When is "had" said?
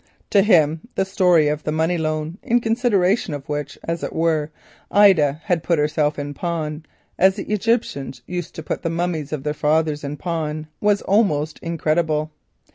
5.43-5.61